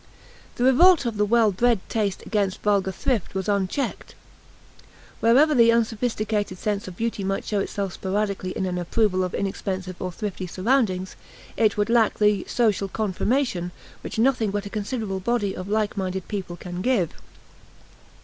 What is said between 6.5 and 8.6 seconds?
sense of beauty might show itself sporadically